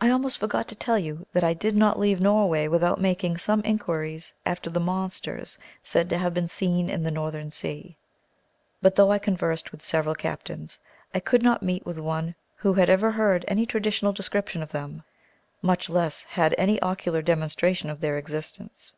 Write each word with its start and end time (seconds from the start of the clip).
I 0.00 0.10
almost 0.10 0.38
forgot 0.38 0.68
to 0.68 0.76
tell 0.76 0.96
you 0.96 1.26
that 1.32 1.42
I 1.42 1.54
did 1.54 1.76
not 1.76 1.98
leave 1.98 2.20
Norway 2.20 2.68
without 2.68 3.00
making 3.00 3.36
some 3.36 3.60
inquiries 3.64 4.32
after 4.46 4.70
the 4.70 4.78
monsters 4.78 5.58
said 5.82 6.08
to 6.10 6.18
have 6.18 6.32
been 6.32 6.46
seen 6.46 6.88
in 6.88 7.02
the 7.02 7.10
northern 7.10 7.50
sea; 7.50 7.96
but 8.80 8.94
though 8.94 9.10
I 9.10 9.18
conversed 9.18 9.72
with 9.72 9.82
several 9.82 10.14
captains, 10.14 10.78
I 11.12 11.18
could 11.18 11.42
not 11.42 11.64
meet 11.64 11.84
with 11.84 11.98
one 11.98 12.36
who 12.54 12.74
had 12.74 12.88
ever 12.88 13.10
heard 13.10 13.44
any 13.48 13.66
traditional 13.66 14.12
description 14.12 14.62
of 14.62 14.70
them, 14.70 15.02
much 15.62 15.90
less 15.90 16.22
had 16.22 16.54
any 16.56 16.80
ocular 16.80 17.22
demonstration 17.22 17.90
of 17.90 18.02
their 18.02 18.16
existence. 18.16 18.94